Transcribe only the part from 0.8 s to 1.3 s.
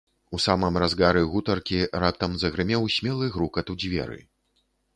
разгары